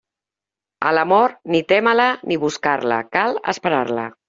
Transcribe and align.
A 0.91 0.93
la 0.97 1.03
mort, 1.11 1.37
ni 1.57 1.61
témer-la 1.73 2.09
ni 2.33 2.39
buscar-la: 2.47 3.01
cal 3.19 3.41
esperar-la. 3.57 4.11